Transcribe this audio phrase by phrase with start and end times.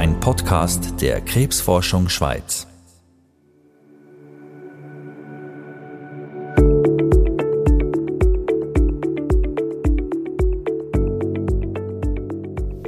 [0.00, 2.66] ein Podcast der Krebsforschung Schweiz.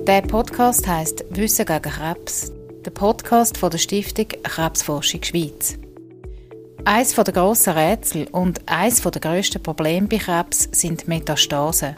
[0.07, 2.51] Der Podcast heißt Wissen gegen Krebs.
[2.83, 5.77] Der Podcast von der Stiftung Krebsforschung Schweiz.
[6.87, 11.95] Eines der grossen Rätsel und eines der grössten Probleme bei Krebs sind Metastasen.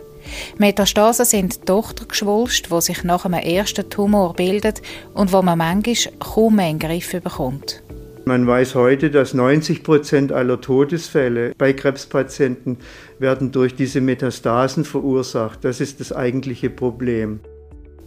[0.59, 4.75] Metastasen sind Tochtergeschwulst, die sich nach einem ersten Tumor bilden
[5.15, 7.83] und wo man manchmal kaum mehr in den Griff bekommt.
[8.27, 12.79] Man weiß heute, dass 90 Prozent aller Todesfälle bei Krebspatienten
[13.19, 15.63] werden durch diese Metastasen verursacht.
[15.63, 17.41] Das ist das eigentliche Problem.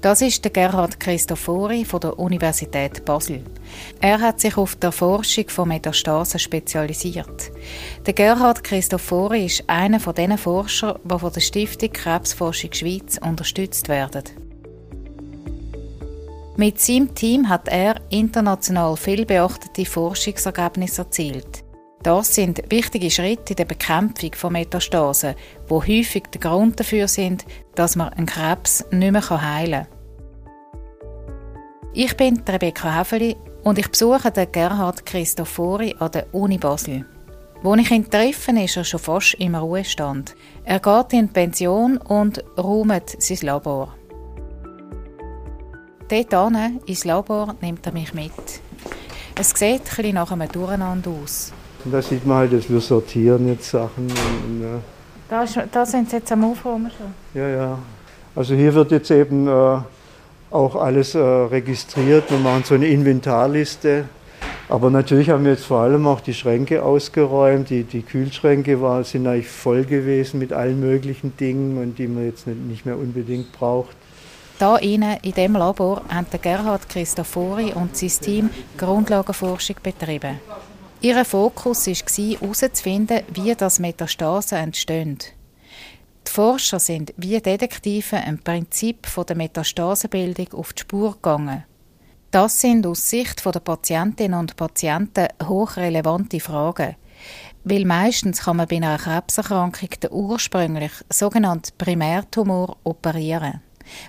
[0.02, 3.44] Das ist der Gerhard Christofori von der Universität Basel.
[4.00, 7.52] Er hat sich auf der Forschung von Metastasen spezialisiert.
[8.06, 13.90] Der Gerhard Christofori ist einer von den Forschern, die von der Stiftung Krebsforschung Schweiz unterstützt
[13.90, 14.23] werden.
[16.58, 21.67] Mit seinem Team hat er international viel beachtete Forschungsergebnisse erzielt.
[22.03, 25.36] Das sind wichtige Schritte in der Bekämpfung von Metastasen,
[25.67, 27.45] wo häufig der Grund dafür sind,
[27.76, 29.98] dass man einen Krebs nicht mehr heilen kann.
[31.94, 37.06] Ich bin Rebecca Häfeli und ich besuche den Gerhard Christofori an der Uni Basel.
[37.64, 40.36] Wo ich ihn treffe, ist er schon fast im Ruhestand.
[40.64, 43.95] Er geht in Pension und räumt sein Labor.
[46.08, 46.34] Dort
[46.86, 48.32] ins Labor nimmt er mich mit.
[49.36, 51.52] Es sieht ein nach einem Durcheinander aus.
[51.91, 54.05] Da sieht man halt, dass wir sortieren jetzt Sachen.
[54.07, 54.80] Und, ja.
[55.30, 57.41] da, ist, da sind sie jetzt am Aufräumen schon?
[57.41, 57.80] Ja, ja.
[58.35, 59.80] Also hier wird jetzt eben äh,
[60.52, 62.30] auch alles äh, registriert.
[62.30, 64.05] Wir machen so eine Inventarliste.
[64.69, 67.69] Aber natürlich haben wir jetzt vor allem auch die Schränke ausgeräumt.
[67.69, 72.25] Die, die Kühlschränke war, sind eigentlich voll gewesen mit allen möglichen Dingen und die man
[72.25, 73.95] jetzt nicht, nicht mehr unbedingt braucht.
[74.59, 80.39] Da innen in dem Labor haben Gerhard Christofori und sein Team Grundlagenforschung betrieben.
[81.08, 85.17] Ihr Fokus war herauszufinden, wie das Metastasen entstehen.
[86.27, 91.64] Die Forscher sind wie Detektive im Prinzip der Metastasenbildung auf die Spur gegangen.
[92.30, 96.98] Das sind aus Sicht der Patientinnen und Patienten hochrelevante Fragen.
[97.64, 103.61] Weil meistens kann man bei einer Krebserkrankung den ursprünglich sogenannten Primärtumor operieren.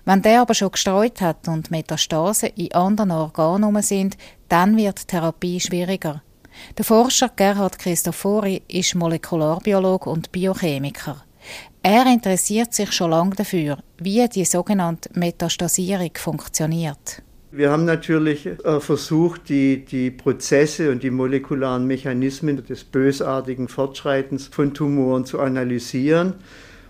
[0.05, 4.17] Wenn der aber schon gestreut hat und Metastasen in anderen Organen sind,
[4.49, 6.23] dann wird die Therapie schwieriger.
[6.77, 11.25] Der Forscher Gerhard Christofori ist Molekularbiologe und Biochemiker.
[11.83, 17.23] Er interessiert sich schon lange dafür, wie die sogenannte Metastasierung funktioniert.
[17.51, 24.49] Wir haben natürlich äh, versucht, die, die Prozesse und die molekularen Mechanismen des bösartigen Fortschreitens
[24.49, 26.35] von Tumoren zu analysieren.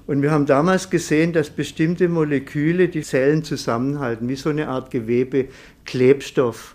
[0.09, 4.91] Und wir haben damals gesehen, dass bestimmte Moleküle die Zellen zusammenhalten, wie so eine Art
[4.91, 5.49] Gewebe,
[5.85, 6.75] Klebstoff.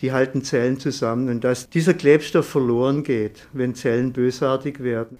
[0.00, 5.18] Die halten Zellen zusammen und dass dieser Klebstoff verloren geht, wenn Zellen bösartig werden.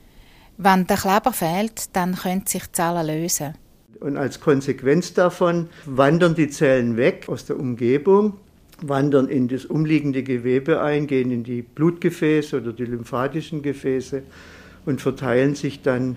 [0.59, 3.55] Wenn der Kleber fehlt, dann können sich Zellen lösen.
[4.01, 8.35] Und als Konsequenz davon wandern die Zellen weg aus der Umgebung,
[8.83, 14.23] wandern in das umliegende Gewebe ein, gehen in die Blutgefäße oder die lymphatischen Gefäße
[14.85, 16.17] und verteilen sich dann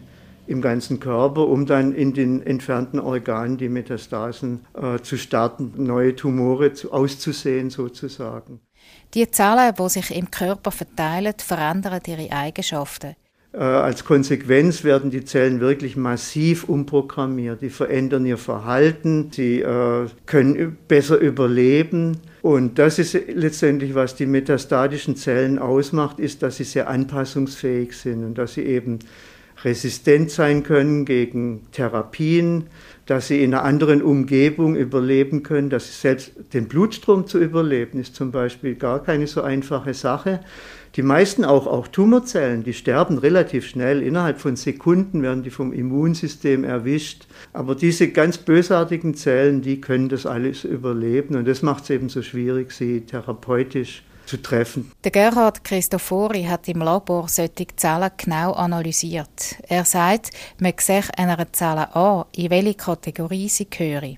[0.49, 6.15] im ganzen Körper, um dann in den entfernten Organen die Metastasen äh, zu starten, neue
[6.15, 8.59] Tumore zu, auszusehen sozusagen.
[9.13, 13.15] Die Zellen, die sich im Körper verteilen, verändern ihre Eigenschaften.
[13.51, 17.61] Äh, als Konsequenz werden die Zellen wirklich massiv umprogrammiert.
[17.61, 22.17] Die verändern ihr Verhalten, sie äh, können besser überleben.
[22.41, 28.23] Und das ist letztendlich, was die metastatischen Zellen ausmacht, ist, dass sie sehr anpassungsfähig sind
[28.23, 28.99] und dass sie eben
[29.63, 32.65] resistent sein können gegen Therapien,
[33.05, 37.99] dass sie in einer anderen Umgebung überleben können, dass sie selbst den Blutstrom zu überleben,
[37.99, 40.41] ist zum Beispiel gar keine so einfache Sache.
[40.95, 44.01] Die meisten auch, auch Tumorzellen, die sterben relativ schnell.
[44.01, 47.27] Innerhalb von Sekunden werden die vom Immunsystem erwischt.
[47.53, 51.35] Aber diese ganz bösartigen Zellen, die können das alles überleben.
[51.35, 54.91] Und das macht es eben so schwierig, sie therapeutisch zu treffen.
[55.03, 59.55] Der Gerhard Christofori hat im Labor solche Zellen genau analysiert.
[59.67, 60.29] Er sagt,
[60.59, 64.15] man sehe einer Zelle an, in welche Kategorie sie gehöre.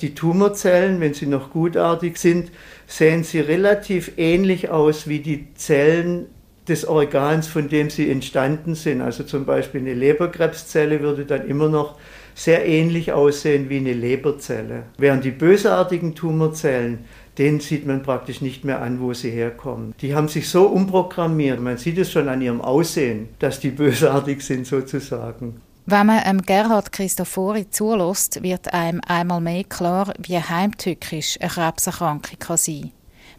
[0.00, 2.52] Die Tumorzellen, wenn sie noch gutartig sind,
[2.86, 6.26] sehen sie relativ ähnlich aus wie die Zellen
[6.68, 9.00] des Organs, von dem sie entstanden sind.
[9.00, 11.96] Also zum Beispiel eine Leberkrebszelle würde dann immer noch
[12.34, 14.84] sehr ähnlich aussehen wie eine Leberzelle.
[14.96, 17.04] Während die bösartigen Tumorzellen,
[17.36, 19.94] den sieht man praktisch nicht mehr an, wo sie herkommen.
[20.00, 24.42] Die haben sich so umprogrammiert, man sieht es schon an ihrem Aussehen, dass die bösartig
[24.42, 25.60] sind sozusagen.
[25.86, 32.38] Wenn man einem Gerhard Christofori zulässt, wird einem einmal mehr klar, wie heimtückisch eine Krebserkrankung
[32.38, 32.92] kann sein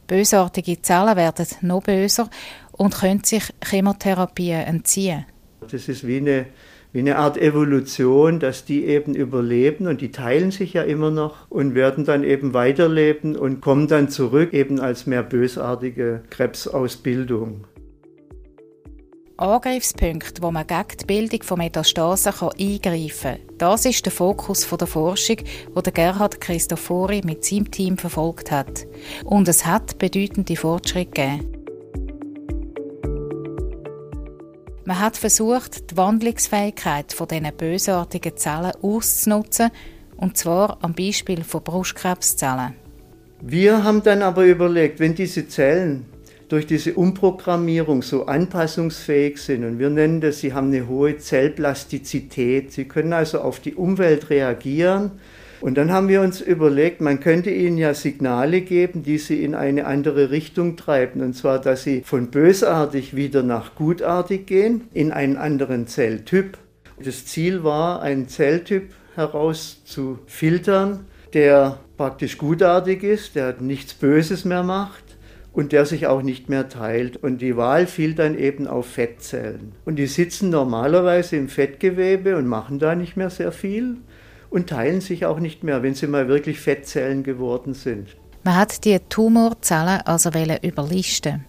[0.07, 2.27] Bösartige Zellen werden noch böser
[2.79, 5.25] und können sich Chemotherapien entziehen.
[5.69, 6.45] Das ist wie eine,
[6.93, 11.49] wie eine Art Evolution, dass die eben überleben und die teilen sich ja immer noch
[11.49, 17.65] und werden dann eben weiterleben und kommen dann zurück eben als mehr bösartige Krebsausbildung.
[19.35, 23.57] Angriffspunkte, wo man gegen die Bildung von Metastasen eingreifen kann.
[23.57, 25.37] Das ist der Fokus der Forschung,
[25.75, 28.85] den Gerhard Christofori mit seinem Team verfolgt hat.
[29.23, 31.58] Und es hat bedeutende Fortschritte gegeben.
[34.89, 39.69] Man hat versucht, die Wandlungsfähigkeit von diesen bösartigen Zellen auszunutzen,
[40.17, 42.73] und zwar am Beispiel von Brustkrebszellen.
[43.39, 46.05] Wir haben dann aber überlegt, wenn diese Zellen
[46.47, 49.63] durch diese Umprogrammierung so anpassungsfähig sind.
[49.63, 52.71] Und wir nennen das, sie haben eine hohe Zellplastizität.
[52.71, 55.11] Sie können also auf die Umwelt reagieren.
[55.61, 59.55] Und dann haben wir uns überlegt, man könnte ihnen ja Signale geben, die sie in
[59.55, 61.21] eine andere Richtung treiben.
[61.21, 66.57] Und zwar, dass sie von bösartig wieder nach gutartig gehen, in einen anderen Zelltyp.
[67.03, 75.03] Das Ziel war, einen Zelltyp herauszufiltern, der praktisch gutartig ist, der nichts Böses mehr macht
[75.51, 77.17] und der sich auch nicht mehr teilt.
[77.17, 79.73] Und die Wahl fiel dann eben auf Fettzellen.
[79.83, 83.97] Und die sitzen normalerweise im Fettgewebe und machen da nicht mehr sehr viel
[84.49, 88.15] und teilen sich auch nicht mehr, wenn sie mal wirklich Fettzellen geworden sind.
[88.43, 90.29] Man hat die Tumorzellen also
[90.61, 91.45] überlisten.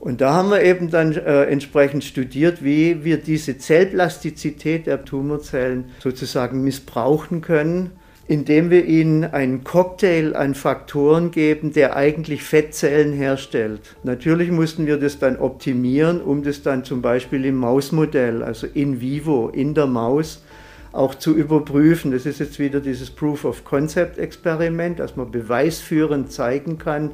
[0.00, 5.86] Und da haben wir eben dann äh, entsprechend studiert, wie wir diese Zellplastizität der Tumorzellen
[5.98, 7.92] sozusagen missbrauchen können
[8.28, 13.80] indem wir ihnen einen Cocktail an Faktoren geben, der eigentlich Fettzellen herstellt.
[14.04, 19.00] Natürlich mussten wir das dann optimieren, um das dann zum Beispiel im Mausmodell, also in
[19.00, 20.44] vivo, in der Maus,
[20.92, 22.10] auch zu überprüfen.
[22.10, 27.12] Das ist jetzt wieder dieses Proof of Concept Experiment, dass man beweisführend zeigen kann,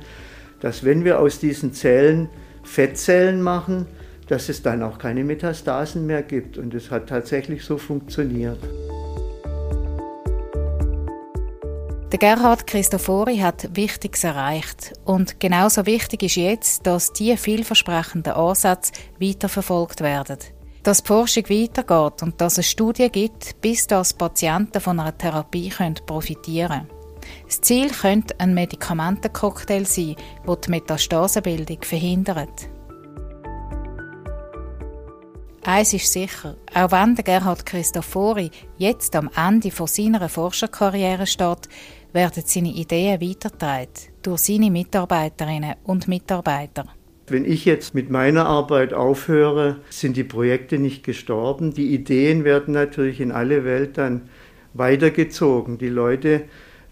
[0.60, 2.28] dass wenn wir aus diesen Zellen
[2.62, 3.86] Fettzellen machen,
[4.28, 6.58] dass es dann auch keine Metastasen mehr gibt.
[6.58, 8.58] Und es hat tatsächlich so funktioniert.
[12.12, 14.92] Der Gerhard Christofori hat Wichtiges erreicht.
[15.04, 20.38] Und genauso wichtig ist jetzt, dass diese vielversprechenden Ansätze weiterverfolgt werden.
[20.84, 25.72] Dass die Forschung weitergeht und dass es Studien gibt, bis das Patienten von einer Therapie
[26.04, 26.94] profitieren können.
[27.46, 30.16] Das Ziel könnte ein Medikamentencocktail sein,
[30.46, 32.68] der die Metastasenbildung verhindert.
[35.66, 41.70] Eins ist sicher, auch wenn der Gerhard Christofori jetzt am Ende von seiner Forscherkarriere steht,
[42.12, 43.88] werden seine Ideen weitergetragen
[44.20, 46.84] durch seine Mitarbeiterinnen und Mitarbeiter.
[47.26, 51.72] Wenn ich jetzt mit meiner Arbeit aufhöre, sind die Projekte nicht gestorben.
[51.72, 54.28] Die Ideen werden natürlich in alle Welt dann
[54.74, 55.78] weitergezogen.
[55.78, 56.42] Die Leute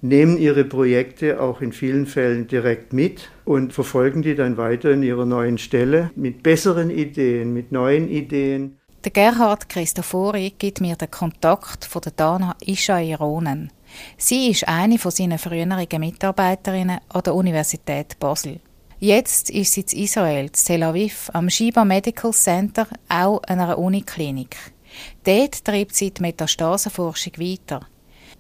[0.00, 5.02] nehmen ihre Projekte auch in vielen Fällen direkt mit und verfolgen die dann weiter in
[5.02, 8.78] ihrer neuen Stelle mit besseren Ideen, mit neuen Ideen.
[9.04, 13.70] Der Gerhard Christofori gibt mir den Kontakt von der Dana Isha Ironen.
[14.16, 18.60] Sie ist eine von seinen früheren Mitarbeiterinnen an der Universität Basel.
[19.04, 24.56] Jetzt ist sie in Israel, in Tel Aviv, am Shiba Medical Center, auch einer Uniklinik.
[25.24, 27.84] Dort treibt sie die Metastasenforschung weiter.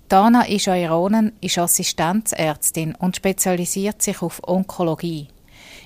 [0.06, 5.26] Dana Ishaironen ist Assistenzärztin und spezialisiert sich auf Onkologie.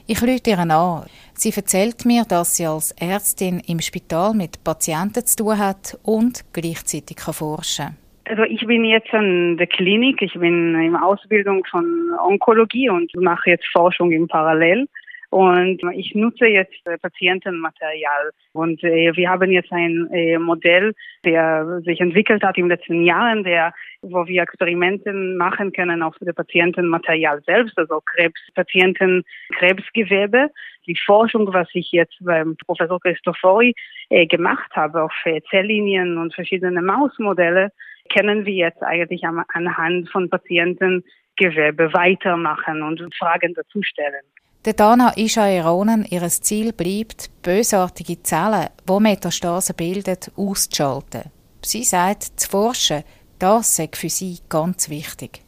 [0.06, 1.06] Ich lüte ihr an.
[1.32, 6.44] Sie erzählt mir, dass sie als Ärztin im Spital mit Patienten zu tun hat und
[6.52, 8.05] gleichzeitig forschen kann.
[8.28, 11.84] Also ich bin jetzt an der Klinik, ich bin in Ausbildung von
[12.24, 14.88] Onkologie und mache jetzt Forschung im Parallel.
[15.36, 18.30] Und ich nutze jetzt Patientenmaterial.
[18.54, 20.94] Und äh, wir haben jetzt ein äh, Modell,
[21.26, 26.16] der sich entwickelt hat in den letzten Jahren, der, wo wir Experimente machen können auf
[26.22, 29.24] dem Patientenmaterial selbst, also Krebspatienten,
[29.58, 30.48] Krebsgewebe.
[30.86, 33.74] Die Forschung, was ich jetzt beim Professor Cristofori
[34.08, 37.72] äh, gemacht habe auf äh, Zelllinien und verschiedene Mausmodelle,
[38.10, 44.24] können wir jetzt eigentlich anhand von Patientengewebe weitermachen und Fragen dazu stellen.
[44.66, 51.30] Der Dana Isha-Ironen, ihr Ziel bleibt, bösartige Zellen, die Metastasen bilden, auszuschalten.
[51.62, 53.04] Sie sagt, zu forschen,
[53.38, 55.40] das sei für sie ganz wichtig.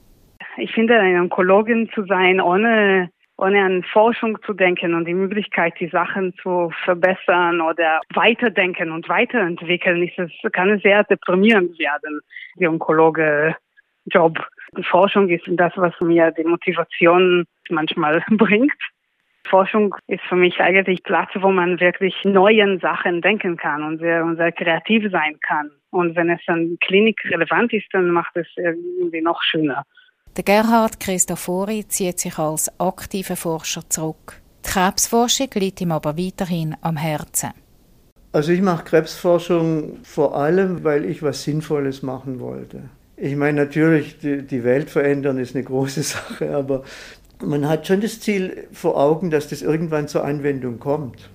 [0.57, 5.75] Ich finde, eine Onkologin zu sein, ohne, ohne an Forschung zu denken und die Möglichkeit,
[5.81, 12.21] die Sachen zu verbessern oder weiterdenken und weiterentwickeln, ist es, kann sehr deprimierend werden,
[12.55, 14.39] die Onkologe-Job.
[14.89, 18.79] Forschung ist das, was mir die Motivation manchmal bringt.
[19.49, 24.25] Forschung ist für mich eigentlich Platz, wo man wirklich neuen Sachen denken kann und sehr,
[24.25, 25.71] und sehr kreativ sein kann.
[25.91, 29.85] Und wenn es dann klinikrelevant ist, dann macht es irgendwie noch schöner.
[30.37, 34.41] Der Gerhard Christofori zieht sich als aktiver Forscher zurück.
[34.65, 37.51] Die Krebsforschung liegt ihm aber weiterhin am Herzen.
[38.33, 42.91] Also ich mache Krebsforschung vor allem, weil ich was Sinnvolles machen wollte.
[43.17, 46.85] Ich meine, natürlich, die Welt verändern ist eine große Sache, aber
[47.43, 51.31] man hat schon das Ziel vor Augen, dass das irgendwann zur Anwendung kommt.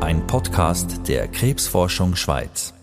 [0.00, 2.75] Ein Podcast der Krebsforschung Schweiz.